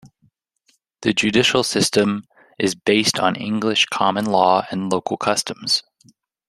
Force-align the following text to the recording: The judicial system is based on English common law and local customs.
The 1.03 1.13
judicial 1.13 1.61
system 1.63 2.23
is 2.57 2.73
based 2.73 3.19
on 3.19 3.35
English 3.35 3.85
common 3.93 4.25
law 4.25 4.65
and 4.71 4.91
local 4.91 5.15
customs. 5.15 5.83